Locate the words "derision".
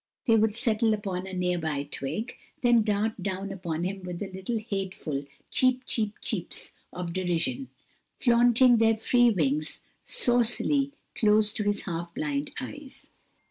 7.13-7.69